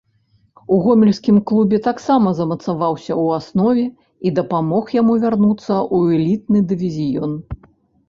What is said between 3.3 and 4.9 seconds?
аснове і дапамог